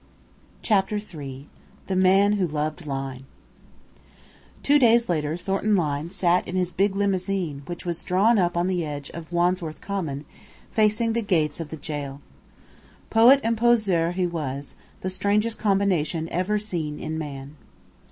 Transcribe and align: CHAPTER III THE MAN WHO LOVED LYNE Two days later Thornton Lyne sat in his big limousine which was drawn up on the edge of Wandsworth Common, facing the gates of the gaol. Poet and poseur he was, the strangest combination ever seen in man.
CHAPTER 0.63 0.95
III 0.97 1.47
THE 1.85 1.95
MAN 1.95 2.31
WHO 2.33 2.47
LOVED 2.47 2.87
LYNE 2.87 3.25
Two 4.63 4.79
days 4.79 5.07
later 5.09 5.37
Thornton 5.37 5.75
Lyne 5.75 6.09
sat 6.09 6.47
in 6.47 6.55
his 6.55 6.73
big 6.73 6.95
limousine 6.95 7.61
which 7.67 7.85
was 7.85 8.01
drawn 8.01 8.39
up 8.39 8.57
on 8.57 8.65
the 8.65 8.83
edge 8.83 9.11
of 9.11 9.31
Wandsworth 9.31 9.79
Common, 9.79 10.25
facing 10.71 11.13
the 11.13 11.21
gates 11.21 11.59
of 11.59 11.69
the 11.69 11.77
gaol. 11.77 12.19
Poet 13.11 13.41
and 13.43 13.55
poseur 13.55 14.09
he 14.13 14.25
was, 14.25 14.73
the 15.01 15.09
strangest 15.11 15.59
combination 15.59 16.27
ever 16.29 16.57
seen 16.57 16.99
in 16.99 17.19
man. 17.19 17.55